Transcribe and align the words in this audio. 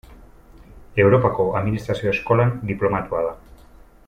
Europako 1.03 1.45
administrazio 1.61 2.09
eskolan 2.15 2.57
diplomatua 2.73 3.23
da. 3.31 3.39